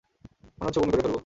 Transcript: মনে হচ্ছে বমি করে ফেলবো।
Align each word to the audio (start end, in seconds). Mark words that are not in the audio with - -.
মনে 0.61 0.67
হচ্ছে 0.67 0.79
বমি 0.79 0.91
করে 0.91 1.03
ফেলবো। 1.03 1.19